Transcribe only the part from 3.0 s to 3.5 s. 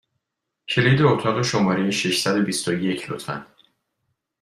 لطفا!